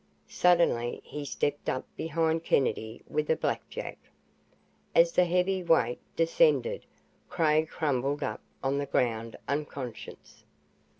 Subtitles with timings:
[0.27, 3.99] Suddenly he stepped up behind Kennedy with a blackjack.
[4.95, 6.87] As the heavy weight descended,
[7.29, 10.43] Craig crumpled up on the ground, unconscious.